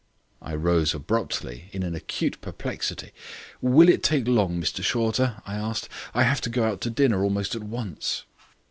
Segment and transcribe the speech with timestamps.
[0.41, 3.11] I rose abruptly, in an acute perplexity.
[3.61, 5.89] "Will it take long, Mr Shorter?" I asked.
[6.15, 8.23] "I have to go out to dinner almost at once."